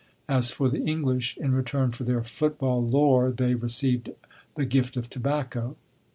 [0.27, 4.09] As for the English, in return for their football lore they received
[4.55, 5.75] the gift of tobacco.